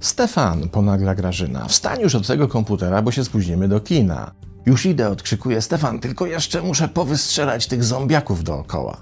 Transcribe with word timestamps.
Stefan, 0.00 0.68
ponagla 0.68 1.14
Grażyna, 1.14 1.68
wstań 1.68 2.00
już 2.00 2.14
od 2.14 2.26
tego 2.26 2.48
komputera, 2.48 3.02
bo 3.02 3.12
się 3.12 3.24
spóźnimy 3.24 3.68
do 3.68 3.80
kina. 3.80 4.30
Już 4.66 4.86
idę, 4.86 5.08
odkrzykuje 5.08 5.62
Stefan, 5.62 6.00
tylko 6.00 6.26
jeszcze 6.26 6.62
muszę 6.62 6.88
powystrzelać 6.88 7.66
tych 7.66 7.84
zombiaków 7.84 8.44
dookoła. 8.44 8.96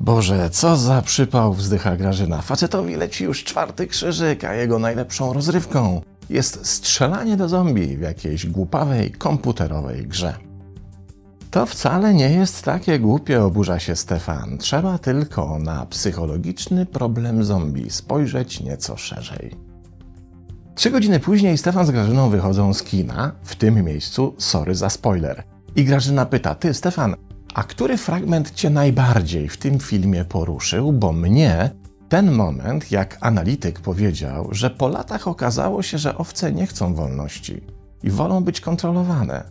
Boże, 0.00 0.50
co 0.50 0.76
za 0.76 1.02
przypał, 1.02 1.54
wzdycha 1.54 1.96
Grażyna. 1.96 2.42
Facetowi 2.42 2.96
leci 2.96 3.24
już 3.24 3.44
czwarty 3.44 3.86
krzyżyk, 3.86 4.44
a 4.44 4.54
jego 4.54 4.78
najlepszą 4.78 5.32
rozrywką 5.32 6.00
jest 6.30 6.66
strzelanie 6.66 7.36
do 7.36 7.48
zombie 7.48 7.96
w 7.96 8.00
jakiejś 8.00 8.46
głupawej 8.46 9.10
komputerowej 9.10 10.06
grze. 10.06 10.34
To 11.50 11.66
wcale 11.66 12.14
nie 12.14 12.30
jest 12.30 12.62
takie 12.62 12.98
głupie, 12.98 13.42
oburza 13.42 13.78
się 13.78 13.96
Stefan. 13.96 14.58
Trzeba 14.58 14.98
tylko 14.98 15.58
na 15.58 15.86
psychologiczny 15.86 16.86
problem 16.86 17.44
zombie 17.44 17.90
spojrzeć 17.90 18.60
nieco 18.60 18.96
szerzej. 18.96 19.50
Trzy 20.74 20.90
godziny 20.90 21.20
później 21.20 21.58
Stefan 21.58 21.86
z 21.86 21.90
Grażyną 21.90 22.30
wychodzą 22.30 22.74
z 22.74 22.82
kina, 22.82 23.32
w 23.42 23.54
tym 23.56 23.84
miejscu 23.84 24.34
sorry 24.38 24.74
za 24.74 24.90
spoiler. 24.90 25.42
I 25.76 25.84
Grażyna 25.84 26.26
pyta, 26.26 26.54
ty 26.54 26.74
Stefan, 26.74 27.16
a 27.54 27.62
który 27.62 27.96
fragment 27.96 28.50
cię 28.50 28.70
najbardziej 28.70 29.48
w 29.48 29.56
tym 29.56 29.78
filmie 29.78 30.24
poruszył? 30.24 30.92
Bo 30.92 31.12
mnie 31.12 31.70
ten 32.10 32.32
moment, 32.32 32.90
jak 32.90 33.18
analityk 33.20 33.80
powiedział, 33.80 34.48
że 34.52 34.70
po 34.70 34.88
latach 34.88 35.28
okazało 35.28 35.82
się, 35.82 35.98
że 35.98 36.18
owce 36.18 36.52
nie 36.52 36.66
chcą 36.66 36.94
wolności 36.94 37.60
i 38.02 38.10
wolą 38.10 38.44
być 38.44 38.60
kontrolowane. 38.60 39.44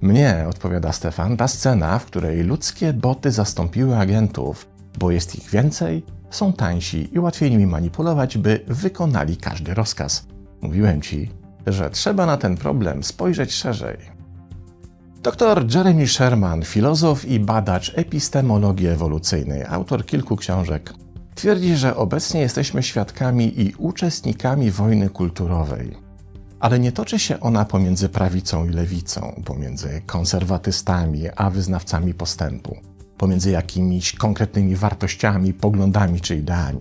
Mnie, 0.00 0.44
odpowiada 0.48 0.92
Stefan, 0.92 1.36
ta 1.36 1.48
scena, 1.48 1.98
w 1.98 2.04
której 2.04 2.42
ludzkie 2.42 2.92
boty 2.92 3.30
zastąpiły 3.30 3.96
agentów, 3.96 4.68
bo 4.98 5.10
jest 5.10 5.36
ich 5.36 5.50
więcej, 5.50 6.02
są 6.30 6.52
tańsi 6.52 7.14
i 7.14 7.18
łatwiej 7.18 7.50
nimi 7.50 7.66
manipulować, 7.66 8.38
by 8.38 8.60
wykonali 8.66 9.36
każdy 9.36 9.74
rozkaz. 9.74 10.26
Mówiłem 10.62 11.02
ci, 11.02 11.30
że 11.66 11.90
trzeba 11.90 12.26
na 12.26 12.36
ten 12.36 12.56
problem 12.56 13.04
spojrzeć 13.04 13.52
szerzej. 13.52 13.96
Dr 15.22 15.74
Jeremy 15.74 16.06
Sherman, 16.06 16.62
filozof 16.62 17.24
i 17.24 17.40
badacz 17.40 17.92
epistemologii 17.94 18.86
ewolucyjnej, 18.86 19.64
autor 19.64 20.06
kilku 20.06 20.36
książek, 20.36 20.92
twierdzi, 21.34 21.76
że 21.76 21.96
obecnie 21.96 22.40
jesteśmy 22.40 22.82
świadkami 22.82 23.60
i 23.60 23.74
uczestnikami 23.78 24.70
wojny 24.70 25.10
kulturowej. 25.10 25.96
Ale 26.60 26.78
nie 26.78 26.92
toczy 26.92 27.18
się 27.18 27.40
ona 27.40 27.64
pomiędzy 27.64 28.08
prawicą 28.08 28.66
i 28.66 28.68
lewicą, 28.68 29.42
pomiędzy 29.44 30.02
konserwatystami 30.06 31.22
a 31.36 31.50
wyznawcami 31.50 32.14
postępu, 32.14 32.76
pomiędzy 33.18 33.50
jakimiś 33.50 34.12
konkretnymi 34.12 34.76
wartościami, 34.76 35.52
poglądami 35.52 36.20
czy 36.20 36.36
ideami. 36.36 36.80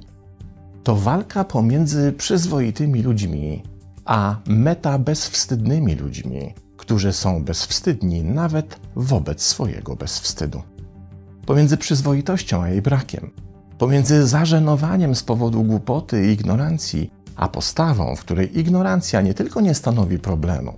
To 0.83 0.95
walka 0.95 1.43
pomiędzy 1.43 2.13
przyzwoitymi 2.13 3.01
ludźmi 3.01 3.63
a 4.05 4.35
meta 4.47 4.99
bezwstydnymi 4.99 5.95
ludźmi, 5.95 6.53
którzy 6.77 7.13
są 7.13 7.43
bezwstydni 7.43 8.23
nawet 8.23 8.79
wobec 8.95 9.41
swojego 9.41 9.95
bezwstydu. 9.95 10.61
Pomiędzy 11.45 11.77
przyzwoitością 11.77 12.63
a 12.63 12.69
jej 12.69 12.81
brakiem, 12.81 13.31
pomiędzy 13.83 14.27
zażenowaniem 14.27 15.15
z 15.15 15.23
powodu 15.23 15.63
głupoty 15.63 16.27
i 16.27 16.31
ignorancji, 16.31 17.11
a 17.35 17.47
postawą, 17.47 18.15
w 18.15 18.19
której 18.19 18.59
ignorancja 18.59 19.21
nie 19.21 19.33
tylko 19.33 19.61
nie 19.61 19.73
stanowi 19.73 20.19
problemu, 20.19 20.73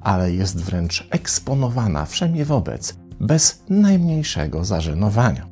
ale 0.00 0.32
jest 0.32 0.64
wręcz 0.64 1.06
eksponowana 1.10 2.04
wszędzie 2.04 2.44
wobec, 2.44 2.96
bez 3.20 3.62
najmniejszego 3.68 4.64
zażenowania. 4.64 5.46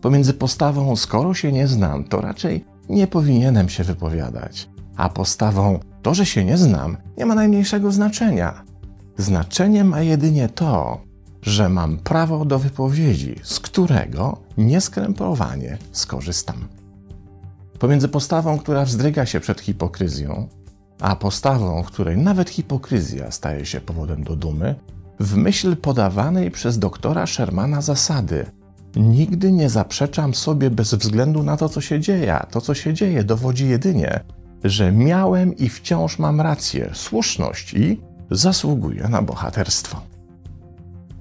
Pomiędzy 0.00 0.34
postawą, 0.34 0.96
skoro 0.96 1.34
się 1.34 1.52
nie 1.52 1.68
znam, 1.68 2.04
to 2.04 2.20
raczej 2.20 2.64
nie 2.88 3.06
powinienem 3.06 3.68
się 3.68 3.84
wypowiadać, 3.84 4.68
a 4.96 5.08
postawą, 5.08 5.78
to, 6.02 6.14
że 6.14 6.26
się 6.26 6.44
nie 6.44 6.58
znam, 6.58 6.96
nie 7.18 7.26
ma 7.26 7.34
najmniejszego 7.34 7.92
znaczenia. 7.92 8.64
Znaczenie 9.16 9.84
ma 9.84 10.00
jedynie 10.00 10.48
to, 10.48 11.00
że 11.42 11.68
mam 11.68 11.98
prawo 11.98 12.44
do 12.44 12.58
wypowiedzi, 12.58 13.34
z 13.42 13.60
którego 13.60 14.38
nieskrępowanie 14.58 15.78
skorzystam. 15.92 16.68
Pomiędzy 17.78 18.08
postawą, 18.08 18.58
która 18.58 18.84
wzdryga 18.84 19.26
się 19.26 19.40
przed 19.40 19.60
hipokryzją, 19.60 20.48
a 21.00 21.16
postawą, 21.16 21.82
w 21.82 21.86
której 21.86 22.16
nawet 22.16 22.50
hipokryzja 22.50 23.30
staje 23.30 23.66
się 23.66 23.80
powodem 23.80 24.24
do 24.24 24.36
dumy, 24.36 24.74
w 25.20 25.36
myśl 25.36 25.76
podawanej 25.76 26.50
przez 26.50 26.78
doktora 26.78 27.26
Shermana 27.26 27.80
zasady 27.80 28.46
Nigdy 28.96 29.52
nie 29.52 29.70
zaprzeczam 29.70 30.34
sobie 30.34 30.70
bez 30.70 30.94
względu 30.94 31.42
na 31.42 31.56
to, 31.56 31.68
co 31.68 31.80
się 31.80 32.00
dzieje. 32.00 32.40
To, 32.50 32.60
co 32.60 32.74
się 32.74 32.94
dzieje, 32.94 33.24
dowodzi 33.24 33.68
jedynie, 33.68 34.20
że 34.64 34.92
miałem 34.92 35.56
i 35.56 35.68
wciąż 35.68 36.18
mam 36.18 36.40
rację, 36.40 36.90
słuszność 36.94 37.74
i 37.74 38.00
zasługuję 38.30 39.08
na 39.08 39.22
bohaterstwo. 39.22 40.11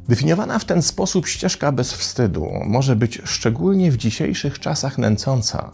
Definiowana 0.10 0.60
w 0.60 0.66
ten 0.66 0.82
sposób 0.82 1.28
ścieżka 1.28 1.72
bez 1.72 1.94
wstydu 1.94 2.48
może 2.66 2.96
być 2.96 3.22
szczególnie 3.26 3.92
w 3.92 3.98
dzisiejszych 3.98 4.60
czasach 4.60 4.98
nęcąca, 4.98 5.72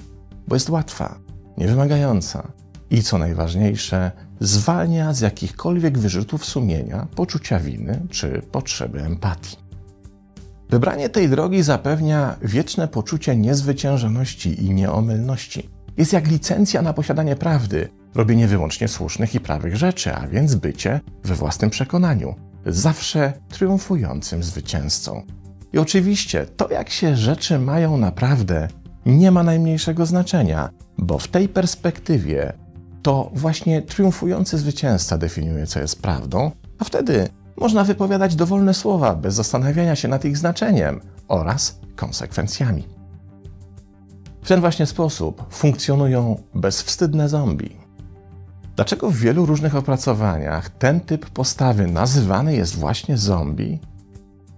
bo 0.47 0.55
jest 0.55 0.69
łatwa, 0.69 1.19
niewymagająca 1.57 2.51
i 2.89 3.03
co 3.03 3.17
najważniejsze, 3.17 4.11
zwalnia 4.39 5.13
z 5.13 5.21
jakichkolwiek 5.21 5.97
wyrzutów 5.97 6.45
sumienia, 6.45 7.07
poczucia 7.15 7.59
winy 7.59 8.01
czy 8.09 8.41
potrzeby 8.51 9.01
empatii. 9.01 9.57
Wybranie 10.69 11.09
tej 11.09 11.29
drogi 11.29 11.63
zapewnia 11.63 12.35
wieczne 12.41 12.87
poczucie 12.87 13.35
niezwyciężoności 13.35 14.65
i 14.65 14.69
nieomylności 14.69 15.69
jest 15.97 16.13
jak 16.13 16.27
licencja 16.27 16.81
na 16.81 16.93
posiadanie 16.93 17.35
prawdy, 17.35 17.89
robienie 18.15 18.47
wyłącznie 18.47 18.87
słusznych 18.87 19.35
i 19.35 19.39
prawych 19.39 19.75
rzeczy, 19.75 20.13
a 20.13 20.27
więc 20.27 20.55
bycie 20.55 20.99
we 21.23 21.35
własnym 21.35 21.69
przekonaniu, 21.69 22.35
zawsze 22.67 23.33
triumfującym 23.49 24.43
zwycięzcą. 24.43 25.23
I 25.73 25.77
oczywiście 25.77 26.45
to, 26.45 26.71
jak 26.71 26.89
się 26.89 27.15
rzeczy 27.15 27.59
mają 27.59 27.97
naprawdę, 27.97 28.67
nie 29.05 29.31
ma 29.31 29.43
najmniejszego 29.43 30.05
znaczenia, 30.05 30.69
bo 30.97 31.17
w 31.19 31.27
tej 31.27 31.49
perspektywie 31.49 32.53
to 33.01 33.31
właśnie 33.33 33.81
triumfujący 33.81 34.57
zwycięzca 34.57 35.17
definiuje, 35.17 35.67
co 35.67 35.79
jest 35.79 36.01
prawdą, 36.01 36.51
a 36.79 36.83
wtedy 36.83 37.29
można 37.57 37.83
wypowiadać 37.83 38.35
dowolne 38.35 38.73
słowa 38.73 39.15
bez 39.15 39.35
zastanawiania 39.35 39.95
się 39.95 40.07
nad 40.07 40.25
ich 40.25 40.37
znaczeniem 40.37 41.01
oraz 41.27 41.79
konsekwencjami. 41.95 42.87
W 44.41 44.47
ten 44.47 44.61
właśnie 44.61 44.85
sposób 44.85 45.45
funkcjonują 45.53 46.43
bezwstydne 46.55 47.29
zombie. 47.29 47.86
Dlaczego 48.77 49.11
w 49.11 49.17
wielu 49.17 49.45
różnych 49.45 49.75
opracowaniach 49.75 50.69
ten 50.69 50.99
typ 50.99 51.29
postawy 51.29 51.87
nazywany 51.87 52.55
jest 52.55 52.75
właśnie 52.75 53.17
zombie? 53.17 53.79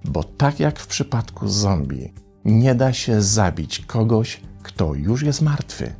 Bo 0.05 0.23
tak 0.23 0.59
jak 0.59 0.79
w 0.79 0.87
przypadku 0.87 1.47
zombie, 1.47 2.13
nie 2.45 2.75
da 2.75 2.93
się 2.93 3.21
zabić 3.21 3.79
kogoś, 3.79 4.41
kto 4.63 4.93
już 4.93 5.23
jest 5.23 5.41
martwy. 5.41 5.93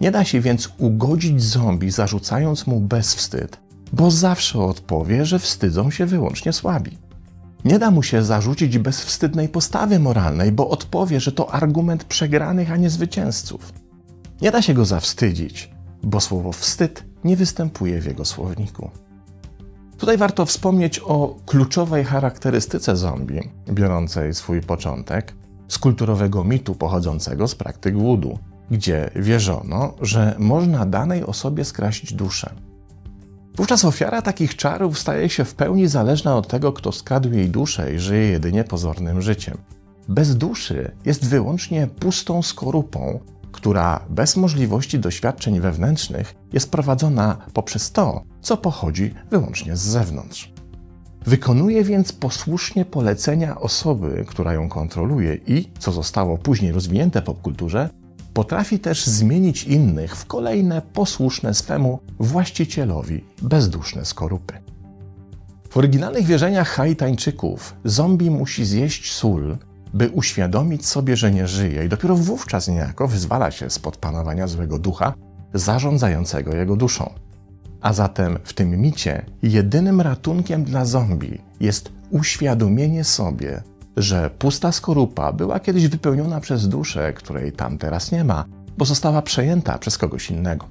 Nie 0.00 0.10
da 0.10 0.24
się 0.24 0.40
więc 0.40 0.72
ugodzić 0.78 1.42
zombie, 1.42 1.90
zarzucając 1.90 2.66
mu 2.66 2.80
bezwstyd, 2.80 3.60
bo 3.92 4.10
zawsze 4.10 4.58
odpowie, 4.58 5.24
że 5.26 5.38
wstydzą 5.38 5.90
się 5.90 6.06
wyłącznie 6.06 6.52
słabi. 6.52 6.98
Nie 7.64 7.78
da 7.78 7.90
mu 7.90 8.02
się 8.02 8.22
zarzucić 8.22 8.78
bezwstydnej 8.78 9.48
postawy 9.48 9.98
moralnej, 9.98 10.52
bo 10.52 10.68
odpowie, 10.68 11.20
że 11.20 11.32
to 11.32 11.52
argument 11.52 12.04
przegranych, 12.04 12.72
a 12.72 12.76
nie 12.76 12.90
zwycięzców. 12.90 13.72
Nie 14.40 14.50
da 14.50 14.62
się 14.62 14.74
go 14.74 14.84
zawstydzić, 14.84 15.70
bo 16.02 16.20
słowo 16.20 16.52
wstyd 16.52 17.04
nie 17.24 17.36
występuje 17.36 18.00
w 18.00 18.06
jego 18.06 18.24
słowniku. 18.24 18.90
Tutaj 19.98 20.18
warto 20.18 20.46
wspomnieć 20.46 20.98
o 20.98 21.36
kluczowej 21.46 22.04
charakterystyce 22.04 22.96
zombie, 22.96 23.40
biorącej 23.70 24.34
swój 24.34 24.60
początek 24.60 25.34
z 25.68 25.78
kulturowego 25.78 26.44
mitu 26.44 26.74
pochodzącego 26.74 27.48
z 27.48 27.54
praktyk 27.54 27.98
wudu, 27.98 28.38
gdzie 28.70 29.10
wierzono, 29.16 29.94
że 30.00 30.34
można 30.38 30.86
danej 30.86 31.24
osobie 31.24 31.64
skraść 31.64 32.14
duszę. 32.14 32.54
Wówczas 33.56 33.84
ofiara 33.84 34.22
takich 34.22 34.56
czarów 34.56 34.98
staje 34.98 35.28
się 35.28 35.44
w 35.44 35.54
pełni 35.54 35.88
zależna 35.88 36.36
od 36.36 36.48
tego, 36.48 36.72
kto 36.72 36.92
skradł 36.92 37.32
jej 37.32 37.50
duszę 37.50 37.94
i 37.94 37.98
żyje 37.98 38.28
jedynie 38.28 38.64
pozornym 38.64 39.22
życiem. 39.22 39.58
Bez 40.08 40.36
duszy 40.36 40.90
jest 41.04 41.28
wyłącznie 41.28 41.86
pustą 41.86 42.42
skorupą, 42.42 43.20
która 43.52 44.00
bez 44.10 44.36
możliwości 44.36 44.98
doświadczeń 44.98 45.60
wewnętrznych 45.60 46.34
jest 46.52 46.70
prowadzona 46.70 47.36
poprzez 47.52 47.92
to, 47.92 48.22
co 48.40 48.56
pochodzi 48.56 49.14
wyłącznie 49.30 49.76
z 49.76 49.80
zewnątrz. 49.80 50.52
Wykonuje 51.26 51.84
więc 51.84 52.12
posłusznie 52.12 52.84
polecenia 52.84 53.60
osoby, 53.60 54.24
która 54.28 54.52
ją 54.52 54.68
kontroluje 54.68 55.34
i, 55.46 55.68
co 55.78 55.92
zostało 55.92 56.38
później 56.38 56.72
rozwinięte 56.72 57.22
popkulturze, 57.22 57.88
Potrafi 58.34 58.78
też 58.78 59.06
zmienić 59.06 59.64
innych 59.64 60.16
w 60.16 60.26
kolejne 60.26 60.82
posłuszne 60.92 61.54
swemu 61.54 61.98
właścicielowi 62.18 63.24
bezduszne 63.42 64.04
skorupy. 64.04 64.54
W 65.70 65.76
oryginalnych 65.76 66.26
wierzeniach 66.26 66.68
Haitańczyków 66.68 67.74
zombie 67.84 68.30
musi 68.30 68.64
zjeść 68.64 69.12
sól, 69.12 69.58
by 69.94 70.08
uświadomić 70.08 70.86
sobie, 70.86 71.16
że 71.16 71.32
nie 71.32 71.48
żyje 71.48 71.84
i 71.84 71.88
dopiero 71.88 72.16
wówczas 72.16 72.68
niejako 72.68 73.08
wyzwala 73.08 73.50
się 73.50 73.70
spod 73.70 73.96
panowania 73.96 74.46
złego 74.46 74.78
ducha 74.78 75.14
zarządzającego 75.54 76.54
jego 76.54 76.76
duszą. 76.76 77.12
A 77.80 77.92
zatem 77.92 78.38
w 78.44 78.52
tym 78.52 78.80
micie 78.80 79.26
jedynym 79.42 80.00
ratunkiem 80.00 80.64
dla 80.64 80.84
zombie 80.84 81.38
jest 81.60 81.92
uświadomienie 82.10 83.04
sobie, 83.04 83.62
że 83.96 84.30
pusta 84.30 84.72
skorupa 84.72 85.32
była 85.32 85.60
kiedyś 85.60 85.88
wypełniona 85.88 86.40
przez 86.40 86.68
duszę, 86.68 87.12
której 87.12 87.52
tam 87.52 87.78
teraz 87.78 88.12
nie 88.12 88.24
ma, 88.24 88.44
bo 88.78 88.84
została 88.84 89.22
przejęta 89.22 89.78
przez 89.78 89.98
kogoś 89.98 90.30
innego. 90.30 90.66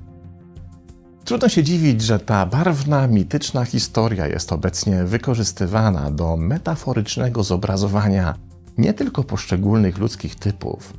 Trudno 1.26 1.50
się 1.50 1.64
dziwić, 1.64 2.02
że 2.02 2.20
ta 2.20 2.46
barwna, 2.46 3.08
mityczna 3.08 3.66
historia 3.66 4.28
jest 4.28 4.54
obecnie 4.54 5.04
wykorzystywana 5.04 6.12
do 6.12 6.38
metaforycznego 6.38 7.44
zobrazowania 7.44 8.36
nie 8.78 8.94
tylko 8.94 9.24
poszczególnych 9.24 9.98
ludzkich 9.98 10.36
typów, 10.36 10.94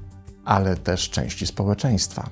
ale 0.45 0.77
też 0.77 1.11
części 1.11 1.47
społeczeństwa. 1.47 2.31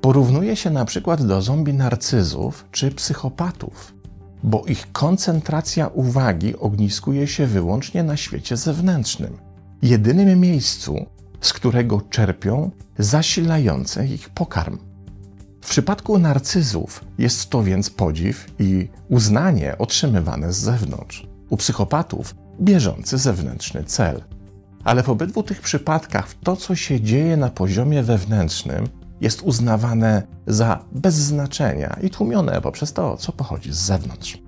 Porównuje 0.00 0.56
się 0.56 0.70
na 0.70 0.84
przykład 0.84 1.26
do 1.26 1.42
zombie 1.42 1.74
narcyzów 1.74 2.64
czy 2.72 2.90
psychopatów, 2.90 3.94
bo 4.42 4.64
ich 4.66 4.92
koncentracja 4.92 5.86
uwagi 5.86 6.56
ogniskuje 6.56 7.26
się 7.26 7.46
wyłącznie 7.46 8.02
na 8.02 8.16
świecie 8.16 8.56
zewnętrznym, 8.56 9.38
jedynym 9.82 10.40
miejscu, 10.40 11.06
z 11.40 11.52
którego 11.52 12.00
czerpią 12.00 12.70
zasilający 12.98 14.06
ich 14.06 14.30
pokarm. 14.30 14.78
W 15.60 15.70
przypadku 15.70 16.18
narcyzów 16.18 17.04
jest 17.18 17.50
to 17.50 17.62
więc 17.62 17.90
podziw 17.90 18.46
i 18.58 18.88
uznanie 19.08 19.78
otrzymywane 19.78 20.52
z 20.52 20.56
zewnątrz. 20.56 21.26
U 21.50 21.56
psychopatów 21.56 22.34
bieżący 22.60 23.18
zewnętrzny 23.18 23.84
cel. 23.84 24.24
Ale 24.88 25.02
w 25.02 25.08
obydwu 25.08 25.42
tych 25.42 25.60
przypadkach 25.60 26.34
to, 26.34 26.56
co 26.56 26.74
się 26.74 27.00
dzieje 27.00 27.36
na 27.36 27.50
poziomie 27.50 28.02
wewnętrznym, 28.02 28.88
jest 29.20 29.42
uznawane 29.42 30.22
za 30.46 30.84
bez 30.92 31.14
znaczenia 31.14 31.96
i 32.02 32.10
tłumione 32.10 32.60
poprzez 32.60 32.92
to, 32.92 33.16
co 33.16 33.32
pochodzi 33.32 33.72
z 33.72 33.76
zewnątrz. 33.76 34.38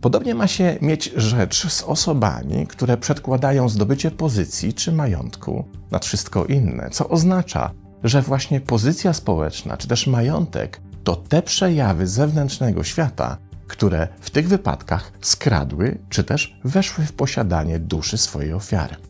Podobnie 0.00 0.34
ma 0.34 0.46
się 0.46 0.78
mieć 0.80 1.12
rzecz 1.16 1.68
z 1.68 1.82
osobami, 1.82 2.66
które 2.66 2.96
przedkładają 2.96 3.68
zdobycie 3.68 4.10
pozycji 4.10 4.74
czy 4.74 4.92
majątku 4.92 5.64
nad 5.90 6.06
wszystko 6.06 6.44
inne, 6.44 6.90
co 6.90 7.08
oznacza, 7.08 7.70
że 8.04 8.22
właśnie 8.22 8.60
pozycja 8.60 9.12
społeczna 9.12 9.76
czy 9.76 9.88
też 9.88 10.06
majątek 10.06 10.80
to 11.04 11.16
te 11.16 11.42
przejawy 11.42 12.06
zewnętrznego 12.06 12.84
świata, 12.84 13.36
które 13.66 14.08
w 14.20 14.30
tych 14.30 14.48
wypadkach 14.48 15.12
skradły 15.20 15.98
czy 16.08 16.24
też 16.24 16.60
weszły 16.64 17.04
w 17.06 17.12
posiadanie 17.12 17.78
duszy 17.78 18.18
swojej 18.18 18.52
ofiary. 18.52 19.09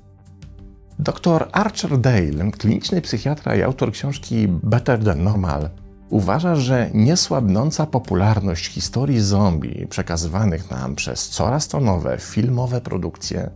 Dr 1.01 1.49
Archer 1.53 1.99
Dale, 1.99 2.51
kliniczny 2.59 3.01
psychiatra 3.01 3.57
i 3.57 3.63
autor 3.63 3.93
książki 3.93 4.49
Better 4.49 5.05
Than 5.05 5.25
Normal, 5.25 5.71
uważa, 6.11 6.57
że 6.57 6.91
niesłabnąca 6.95 7.87
popularność 7.87 8.67
historii 8.67 9.21
zombie 9.21 9.87
przekazywanych 9.91 10.71
nam 10.71 10.95
przez 10.95 11.29
coraz 11.29 11.69
to 11.69 11.81
nowe 11.81 12.19
filmowe 12.19 12.81
produkcje 12.81 13.51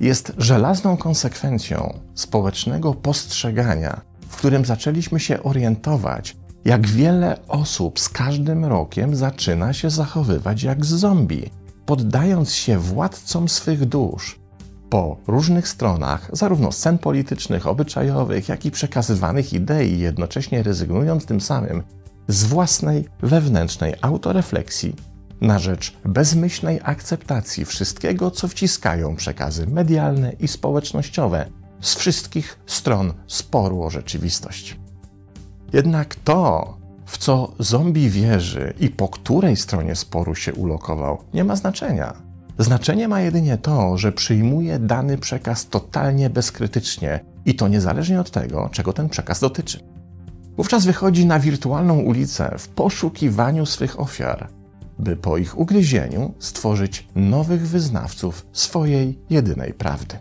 jest 0.00 0.32
żelazną 0.38 0.96
konsekwencją 0.96 1.98
społecznego 2.14 2.94
postrzegania, 2.94 4.00
w 4.28 4.36
którym 4.36 4.64
zaczęliśmy 4.64 5.20
się 5.20 5.42
orientować, 5.42 6.36
jak 6.64 6.86
wiele 6.86 7.38
osób 7.48 8.00
z 8.00 8.08
każdym 8.08 8.64
rokiem 8.64 9.16
zaczyna 9.16 9.72
się 9.72 9.90
zachowywać 9.90 10.62
jak 10.62 10.84
zombie, 10.84 11.50
poddając 11.86 12.52
się 12.52 12.78
władcom 12.78 13.48
swych 13.48 13.84
dusz, 13.84 14.39
po 14.90 15.16
różnych 15.26 15.68
stronach, 15.68 16.30
zarówno 16.32 16.72
scen 16.72 16.98
politycznych, 16.98 17.66
obyczajowych, 17.66 18.48
jak 18.48 18.66
i 18.66 18.70
przekazywanych 18.70 19.52
idei, 19.52 19.98
jednocześnie 19.98 20.62
rezygnując 20.62 21.26
tym 21.26 21.40
samym 21.40 21.82
z 22.28 22.44
własnej 22.44 23.08
wewnętrznej 23.22 23.94
autorefleksji 24.00 24.96
na 25.40 25.58
rzecz 25.58 25.96
bezmyślnej 26.04 26.80
akceptacji 26.82 27.64
wszystkiego, 27.64 28.30
co 28.30 28.48
wciskają 28.48 29.16
przekazy 29.16 29.66
medialne 29.66 30.32
i 30.32 30.48
społecznościowe 30.48 31.46
z 31.80 31.94
wszystkich 31.94 32.58
stron 32.66 33.12
sporu 33.26 33.82
o 33.82 33.90
rzeczywistość. 33.90 34.78
Jednak 35.72 36.14
to, 36.14 36.76
w 37.06 37.18
co 37.18 37.52
zombie 37.58 38.10
wierzy 38.10 38.74
i 38.80 38.88
po 38.88 39.08
której 39.08 39.56
stronie 39.56 39.96
sporu 39.96 40.34
się 40.34 40.54
ulokował, 40.54 41.18
nie 41.34 41.44
ma 41.44 41.56
znaczenia. 41.56 42.29
Znaczenie 42.60 43.08
ma 43.08 43.20
jedynie 43.20 43.58
to, 43.58 43.98
że 43.98 44.12
przyjmuje 44.12 44.78
dany 44.78 45.18
przekaz 45.18 45.68
totalnie 45.68 46.30
bezkrytycznie 46.30 47.24
i 47.44 47.54
to 47.54 47.68
niezależnie 47.68 48.20
od 48.20 48.30
tego, 48.30 48.68
czego 48.72 48.92
ten 48.92 49.08
przekaz 49.08 49.40
dotyczy. 49.40 49.80
Wówczas 50.56 50.86
wychodzi 50.86 51.26
na 51.26 51.40
wirtualną 51.40 51.98
ulicę 51.98 52.54
w 52.58 52.68
poszukiwaniu 52.68 53.66
swych 53.66 54.00
ofiar, 54.00 54.48
by 54.98 55.16
po 55.16 55.36
ich 55.36 55.58
ugryzieniu 55.58 56.34
stworzyć 56.38 57.08
nowych 57.14 57.68
wyznawców 57.68 58.46
swojej 58.52 59.18
jedynej 59.30 59.74
prawdy. 59.74 60.16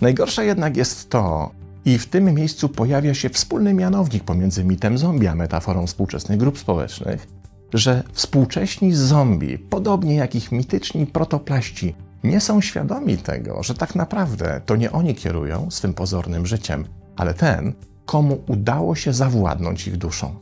Najgorsze 0.00 0.44
jednak 0.44 0.76
jest 0.76 1.10
to, 1.10 1.50
i 1.84 1.98
w 1.98 2.06
tym 2.06 2.34
miejscu 2.34 2.68
pojawia 2.68 3.14
się 3.14 3.28
wspólny 3.28 3.74
mianownik 3.74 4.24
pomiędzy 4.24 4.64
mitem 4.64 4.98
zombie 4.98 5.26
a 5.26 5.34
metaforą 5.34 5.86
współczesnych 5.86 6.38
grup 6.38 6.58
społecznych, 6.58 7.37
że 7.74 8.02
współcześni 8.12 8.94
zombie, 8.94 9.58
podobnie 9.58 10.14
jak 10.14 10.34
ich 10.34 10.52
mityczni 10.52 11.06
protoplaści, 11.06 11.94
nie 12.24 12.40
są 12.40 12.60
świadomi 12.60 13.16
tego, 13.16 13.62
że 13.62 13.74
tak 13.74 13.94
naprawdę 13.94 14.60
to 14.66 14.76
nie 14.76 14.92
oni 14.92 15.14
kierują 15.14 15.70
swym 15.70 15.94
pozornym 15.94 16.46
życiem, 16.46 16.84
ale 17.16 17.34
ten, 17.34 17.72
komu 18.06 18.38
udało 18.48 18.94
się 18.94 19.12
zawładnąć 19.12 19.86
ich 19.86 19.96
duszą. 19.96 20.34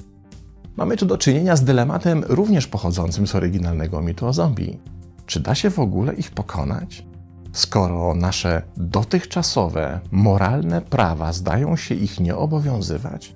Mamy 0.76 0.96
tu 0.96 1.06
do 1.06 1.18
czynienia 1.18 1.56
z 1.56 1.64
dylematem 1.64 2.24
również 2.28 2.66
pochodzącym 2.66 3.26
z 3.26 3.34
oryginalnego 3.34 4.02
mitu 4.02 4.26
o 4.26 4.32
zombie. 4.32 4.78
Czy 5.26 5.40
da 5.40 5.54
się 5.54 5.70
w 5.70 5.78
ogóle 5.78 6.14
ich 6.14 6.30
pokonać? 6.30 7.06
Skoro 7.52 8.14
nasze 8.14 8.62
dotychczasowe, 8.76 10.00
moralne 10.10 10.80
prawa 10.82 11.32
zdają 11.32 11.76
się 11.76 11.94
ich 11.94 12.20
nie 12.20 12.36
obowiązywać? 12.36 13.35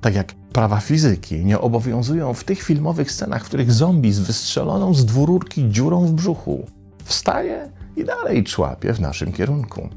Tak 0.00 0.14
jak 0.14 0.34
prawa 0.52 0.80
fizyki 0.80 1.44
nie 1.44 1.60
obowiązują 1.60 2.34
w 2.34 2.44
tych 2.44 2.62
filmowych 2.62 3.12
scenach, 3.12 3.44
w 3.44 3.46
których 3.46 3.72
zombie 3.72 4.12
z 4.12 4.18
wystrzeloną 4.18 4.94
z 4.94 5.04
dwururki 5.04 5.70
dziurą 5.70 6.06
w 6.06 6.12
brzuchu 6.12 6.66
wstaje 7.04 7.70
i 7.96 8.04
dalej 8.04 8.44
człapie 8.44 8.92
w 8.92 9.00
naszym 9.00 9.32
kierunku. 9.32 9.88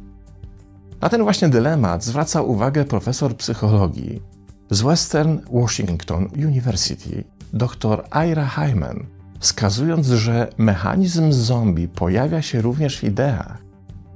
Na 1.01 1.09
ten 1.09 1.23
właśnie 1.23 1.49
dylemat 1.49 2.03
zwraca 2.03 2.41
uwagę 2.41 2.85
profesor 2.85 3.35
psychologii 3.37 4.21
z 4.69 4.81
Western 4.81 5.37
Washington 5.51 6.27
University, 6.35 7.23
dr 7.53 8.03
Ira 8.29 8.45
Hyman, 8.45 9.05
wskazując, 9.39 10.07
że 10.07 10.47
mechanizm 10.57 11.31
zombie 11.31 11.87
pojawia 11.87 12.41
się 12.41 12.61
również 12.61 12.99
w 12.99 13.03
ideach, 13.03 13.57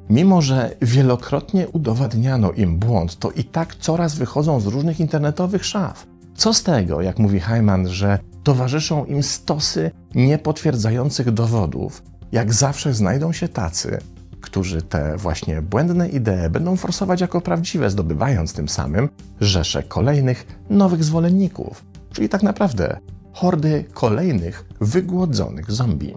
Mimo, 0.09 0.41
że 0.41 0.75
wielokrotnie 0.81 1.67
udowadniano 1.67 2.51
im 2.51 2.79
błąd, 2.79 3.19
to 3.19 3.31
i 3.31 3.43
tak 3.43 3.75
coraz 3.75 4.15
wychodzą 4.15 4.59
z 4.59 4.65
różnych 4.65 4.99
internetowych 4.99 5.65
szaf. 5.65 6.07
Co 6.35 6.53
z 6.53 6.63
tego, 6.63 7.01
jak 7.01 7.19
mówi 7.19 7.39
Hyman, 7.39 7.87
że 7.87 8.19
towarzyszą 8.43 9.05
im 9.05 9.23
stosy 9.23 9.91
niepotwierdzających 10.15 11.31
dowodów? 11.31 12.03
Jak 12.31 12.53
zawsze 12.53 12.93
znajdą 12.93 13.31
się 13.31 13.47
tacy, 13.47 13.97
którzy 14.41 14.81
te 14.81 15.17
właśnie 15.17 15.61
błędne 15.61 16.09
idee 16.09 16.49
będą 16.49 16.75
forsować 16.75 17.21
jako 17.21 17.41
prawdziwe, 17.41 17.89
zdobywając 17.89 18.53
tym 18.53 18.69
samym 18.69 19.09
rzesze 19.41 19.83
kolejnych 19.83 20.45
nowych 20.69 21.03
zwolenników, 21.03 21.85
czyli 22.13 22.29
tak 22.29 22.43
naprawdę 22.43 22.97
hordy 23.33 23.85
kolejnych 23.93 24.65
wygłodzonych 24.81 25.71
zombie. 25.71 26.15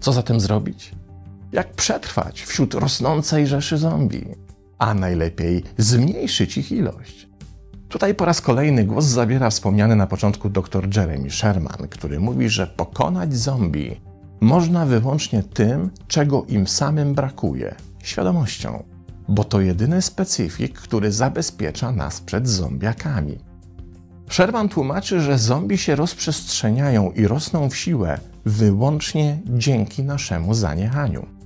Co 0.00 0.12
zatem 0.12 0.40
zrobić? 0.40 0.92
Jak 1.52 1.72
przetrwać 1.72 2.42
wśród 2.42 2.74
rosnącej 2.74 3.46
rzeszy 3.46 3.78
zombie, 3.78 4.26
a 4.78 4.94
najlepiej 4.94 5.64
zmniejszyć 5.78 6.58
ich 6.58 6.72
ilość. 6.72 7.28
Tutaj 7.88 8.14
po 8.14 8.24
raz 8.24 8.40
kolejny 8.40 8.84
głos 8.84 9.04
zabiera 9.04 9.50
wspomniany 9.50 9.96
na 9.96 10.06
początku 10.06 10.50
dr 10.50 10.96
Jeremy 10.96 11.30
Sherman, 11.30 11.88
który 11.90 12.20
mówi, 12.20 12.48
że 12.48 12.66
pokonać 12.66 13.36
zombie 13.36 14.00
można 14.40 14.86
wyłącznie 14.86 15.42
tym, 15.42 15.90
czego 16.08 16.44
im 16.48 16.66
samym 16.66 17.14
brakuje 17.14 17.74
świadomością, 18.02 18.84
bo 19.28 19.44
to 19.44 19.60
jedyny 19.60 20.02
specyfik, 20.02 20.78
który 20.78 21.12
zabezpiecza 21.12 21.92
nas 21.92 22.20
przed 22.20 22.48
zombiakami. 22.48 23.38
Sherman 24.28 24.68
tłumaczy, 24.68 25.20
że 25.20 25.38
zombie 25.38 25.78
się 25.78 25.94
rozprzestrzeniają 25.96 27.10
i 27.10 27.26
rosną 27.26 27.70
w 27.70 27.76
siłę 27.76 28.18
wyłącznie 28.44 29.38
dzięki 29.46 30.04
naszemu 30.04 30.54
zaniechaniu 30.54 31.39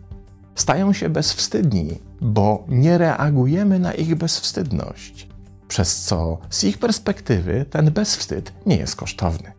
stają 0.54 0.92
się 0.92 1.08
bezwstydni, 1.08 1.98
bo 2.20 2.64
nie 2.68 2.98
reagujemy 2.98 3.78
na 3.78 3.92
ich 3.92 4.14
bezwstydność, 4.14 5.28
przez 5.68 6.00
co 6.00 6.38
z 6.50 6.64
ich 6.64 6.78
perspektywy 6.78 7.64
ten 7.70 7.90
bezwstyd 7.90 8.52
nie 8.66 8.76
jest 8.76 8.96
kosztowny. 8.96 9.52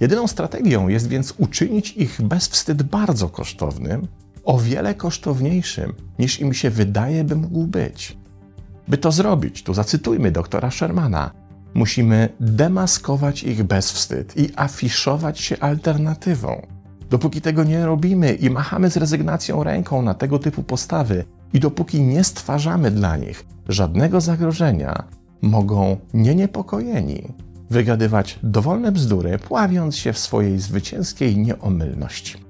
Jedyną 0.00 0.26
strategią 0.26 0.88
jest 0.88 1.08
więc 1.08 1.34
uczynić 1.38 1.92
ich 1.92 2.22
bezwstyd 2.22 2.82
bardzo 2.82 3.28
kosztownym, 3.28 4.08
o 4.44 4.58
wiele 4.58 4.94
kosztowniejszym 4.94 5.94
niż 6.18 6.40
im 6.40 6.54
się 6.54 6.70
wydaje, 6.70 7.24
by 7.24 7.36
mógł 7.36 7.66
być. 7.66 8.16
By 8.88 8.98
to 8.98 9.12
zrobić, 9.12 9.62
tu 9.62 9.74
zacytujmy 9.74 10.30
doktora 10.30 10.70
Shermana, 10.70 11.30
musimy 11.74 12.28
demaskować 12.40 13.42
ich 13.42 13.62
bezwstyd 13.62 14.36
i 14.36 14.50
afiszować 14.56 15.40
się 15.40 15.60
alternatywą. 15.60 16.66
Dopóki 17.10 17.40
tego 17.40 17.64
nie 17.64 17.86
robimy 17.86 18.32
i 18.32 18.50
machamy 18.50 18.90
z 18.90 18.96
rezygnacją 18.96 19.64
ręką 19.64 20.02
na 20.02 20.14
tego 20.14 20.38
typu 20.38 20.62
postawy, 20.62 21.24
i 21.52 21.60
dopóki 21.60 22.00
nie 22.00 22.24
stwarzamy 22.24 22.90
dla 22.90 23.16
nich 23.16 23.46
żadnego 23.68 24.20
zagrożenia, 24.20 25.04
mogą 25.42 25.96
nieniepokojeni 26.14 27.32
wygadywać 27.70 28.38
dowolne 28.42 28.92
bzdury, 28.92 29.38
pławiąc 29.38 29.96
się 29.96 30.12
w 30.12 30.18
swojej 30.18 30.58
zwycięskiej 30.58 31.36
nieomylności. 31.36 32.46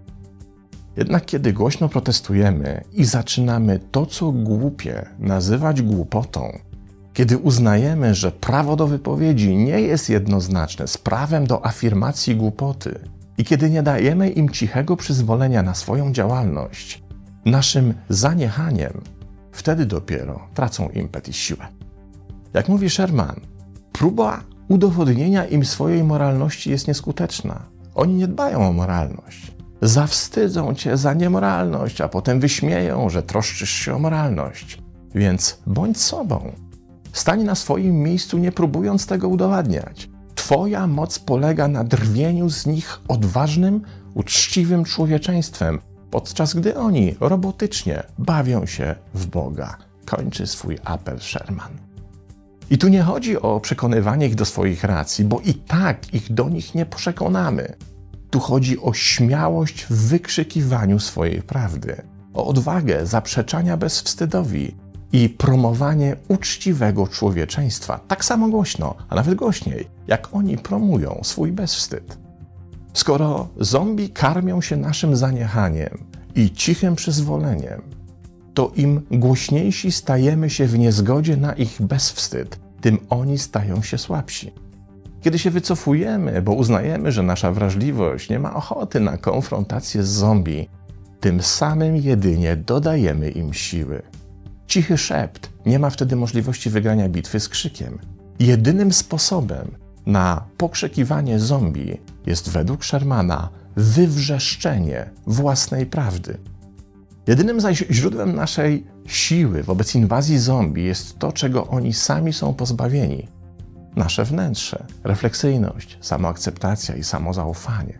Jednak 0.96 1.25
kiedy 1.25 1.52
głośno 1.52 1.88
protestujemy 1.88 2.84
i 2.92 3.04
zaczynamy 3.04 3.80
to, 3.90 4.06
co 4.06 4.32
głupie, 4.32 5.06
nazywać 5.18 5.82
głupotą, 5.82 6.58
kiedy 7.12 7.38
uznajemy, 7.38 8.14
że 8.14 8.32
prawo 8.32 8.76
do 8.76 8.86
wypowiedzi 8.86 9.56
nie 9.56 9.80
jest 9.80 10.10
jednoznaczne 10.10 10.88
z 10.88 10.98
prawem 10.98 11.46
do 11.46 11.66
afirmacji 11.66 12.36
głupoty, 12.36 12.98
i 13.38 13.45
kiedy 13.45 13.71
nie 13.71 13.83
dajemy 13.83 14.31
im 14.31 14.50
cichego 14.50 14.97
przyzwolenia 14.97 15.62
na 15.62 15.75
swoją 15.75 16.12
działalność, 16.12 17.02
naszym 17.45 17.95
zaniechaniem, 18.09 19.00
wtedy 19.52 19.87
dopiero 19.87 20.49
tracą 20.55 20.88
impet 20.88 21.28
i 21.28 21.33
siłę. 21.33 21.66
Jak 22.55 22.69
mówi 22.69 22.90
Sherman, 22.90 23.40
próba 23.93 24.40
udowodnienia 24.69 25.45
im 25.45 25.64
swojej 25.64 26.05
moralności 26.05 26.71
jest 26.71 26.88
nieskuteczna. 26.88 27.62
Oni 27.95 28.14
nie 28.14 28.28
dbają 28.28 28.69
o 28.69 28.73
moralność. 28.73 29.52
Zawstydzą 29.83 30.75
cię 30.75 30.97
za 30.97 31.14
niemoralność, 31.14 32.00
a 32.00 32.09
potem 32.09 32.40
wyśmieją, 32.40 33.11
że 33.11 33.23
troszczysz 33.23 33.71
się 33.71 33.95
o 33.95 33.99
moralność. 33.99 34.83
Więc 35.14 35.59
bądź 35.66 36.00
sobą. 36.00 36.52
Stań 37.12 37.45
na 37.45 37.55
swoim 37.55 38.02
miejscu, 38.02 38.38
nie 38.38 38.52
próbując 38.52 39.07
tego 39.07 39.28
udowadniać. 39.28 40.09
Twoja 40.47 40.87
moc 40.87 41.19
polega 41.19 41.69
na 41.69 41.85
drwieniu 41.85 42.50
z 42.50 42.67
nich 42.67 43.00
odważnym, 43.09 43.83
uczciwym 44.15 44.85
człowieczeństwem, 44.85 45.79
podczas 46.11 46.55
gdy 46.55 46.76
oni 46.76 47.15
robotycznie 47.21 48.03
bawią 48.19 48.67
się 48.67 48.95
w 49.15 49.26
Boga. 49.26 49.76
Kończy 50.05 50.47
swój 50.47 50.79
apel 50.85 51.21
Sherman. 51.21 51.73
I 52.71 52.79
tu 52.79 52.88
nie 52.88 53.03
chodzi 53.03 53.41
o 53.41 53.61
przekonywanie 53.61 54.26
ich 54.26 54.35
do 54.35 54.45
swoich 54.45 54.85
racji, 54.85 55.25
bo 55.25 55.41
i 55.41 55.55
tak 55.55 56.15
ich 56.15 56.33
do 56.33 56.49
nich 56.49 56.75
nie 56.75 56.87
przekonamy. 56.87 57.75
Tu 58.31 58.41
chodzi 58.41 58.81
o 58.81 58.93
śmiałość 58.93 59.85
w 59.85 60.09
wykrzykiwaniu 60.09 60.99
swojej 60.99 61.43
prawdy, 61.43 62.03
o 62.35 62.47
odwagę 62.47 63.07
zaprzeczania 63.07 63.76
bezwstydowi 63.76 64.75
i 65.12 65.28
promowanie 65.28 66.16
uczciwego 66.28 67.08
człowieczeństwa 67.08 68.00
tak 68.08 68.25
samo 68.25 68.48
głośno, 68.48 68.94
a 69.08 69.14
nawet 69.14 69.34
głośniej, 69.34 69.88
jak 70.06 70.28
oni 70.32 70.58
promują 70.58 71.20
swój 71.22 71.52
bezwstyd. 71.52 72.18
Skoro 72.92 73.48
zombie 73.60 74.10
karmią 74.10 74.60
się 74.60 74.76
naszym 74.76 75.16
zaniechaniem 75.16 76.04
i 76.34 76.50
cichym 76.50 76.96
przyzwoleniem, 76.96 77.82
to 78.54 78.72
im 78.76 79.02
głośniejsi 79.10 79.92
stajemy 79.92 80.50
się 80.50 80.66
w 80.66 80.78
niezgodzie 80.78 81.36
na 81.36 81.52
ich 81.52 81.82
bezwstyd, 81.82 82.58
tym 82.80 82.98
oni 83.10 83.38
stają 83.38 83.82
się 83.82 83.98
słabsi. 83.98 84.52
Kiedy 85.20 85.38
się 85.38 85.50
wycofujemy, 85.50 86.42
bo 86.42 86.52
uznajemy, 86.52 87.12
że 87.12 87.22
nasza 87.22 87.52
wrażliwość 87.52 88.30
nie 88.30 88.38
ma 88.38 88.54
ochoty 88.54 89.00
na 89.00 89.18
konfrontację 89.18 90.02
z 90.02 90.08
zombie, 90.08 90.68
tym 91.20 91.42
samym 91.42 91.96
jedynie 91.96 92.56
dodajemy 92.56 93.30
im 93.30 93.54
siły. 93.54 94.02
Cichy 94.66 94.99
szept 94.99 95.50
nie 95.66 95.78
ma 95.78 95.90
wtedy 95.90 96.16
możliwości 96.16 96.70
wygrania 96.70 97.08
bitwy 97.08 97.40
z 97.40 97.49
krzykiem. 97.49 97.99
Jedynym 98.38 98.92
sposobem 98.92 99.70
na 100.06 100.44
pokrzekiwanie 100.56 101.38
zombie 101.38 102.00
jest 102.26 102.50
według 102.50 102.85
Shermana 102.85 103.49
wywrzeszczenie 103.76 105.11
własnej 105.26 105.87
prawdy. 105.87 106.38
Jedynym 107.26 107.61
zaś 107.61 107.85
źródłem 107.90 108.35
naszej 108.35 108.87
siły 109.06 109.62
wobec 109.62 109.94
inwazji 109.94 110.38
zombie 110.38 110.85
jest 110.85 111.18
to, 111.18 111.32
czego 111.32 111.66
oni 111.66 111.92
sami 111.92 112.32
są 112.32 112.54
pozbawieni. 112.54 113.28
Nasze 113.96 114.25
wnętrze, 114.25 114.87
refleksyjność, 115.04 115.99
samoakceptacja 116.00 116.96
i 116.96 117.04
samozaufanie. 117.04 117.99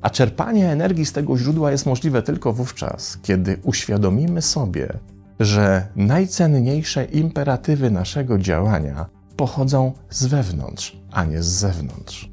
A 0.00 0.10
czerpanie 0.10 0.72
energii 0.72 1.06
z 1.06 1.12
tego 1.12 1.38
źródła 1.38 1.70
jest 1.70 1.86
możliwe 1.86 2.22
tylko 2.22 2.52
wówczas, 2.52 3.18
kiedy 3.22 3.60
uświadomimy 3.62 4.42
sobie, 4.42 4.98
że 5.40 5.86
najcenniejsze 5.96 7.04
imperatywy 7.04 7.90
naszego 7.90 8.38
działania 8.38 9.06
pochodzą 9.36 9.92
z 10.10 10.26
wewnątrz, 10.26 10.96
a 11.10 11.24
nie 11.24 11.42
z 11.42 11.46
zewnątrz. 11.46 12.30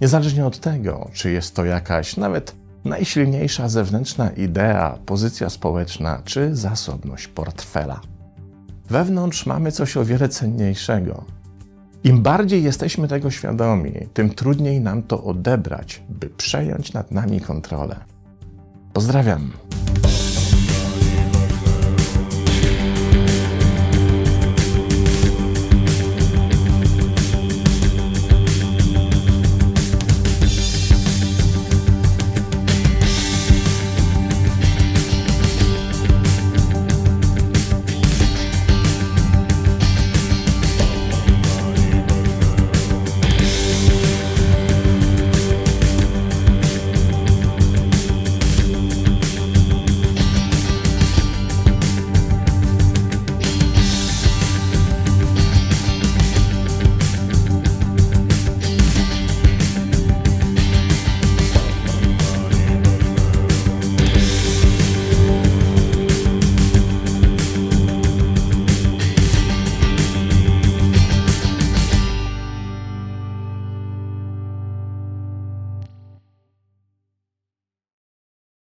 Niezależnie 0.00 0.46
od 0.46 0.60
tego, 0.60 1.10
czy 1.12 1.30
jest 1.30 1.54
to 1.54 1.64
jakaś 1.64 2.16
nawet 2.16 2.54
najsilniejsza 2.84 3.68
zewnętrzna 3.68 4.30
idea, 4.30 4.98
pozycja 5.06 5.50
społeczna 5.50 6.22
czy 6.24 6.56
zasobność 6.56 7.28
portfela. 7.28 8.00
Wewnątrz 8.90 9.46
mamy 9.46 9.72
coś 9.72 9.96
o 9.96 10.04
wiele 10.04 10.28
cenniejszego. 10.28 11.24
Im 12.04 12.22
bardziej 12.22 12.62
jesteśmy 12.62 13.08
tego 13.08 13.30
świadomi, 13.30 13.92
tym 14.14 14.30
trudniej 14.30 14.80
nam 14.80 15.02
to 15.02 15.24
odebrać, 15.24 16.02
by 16.08 16.30
przejąć 16.30 16.92
nad 16.92 17.10
nami 17.10 17.40
kontrolę. 17.40 17.96
Pozdrawiam. 18.92 19.52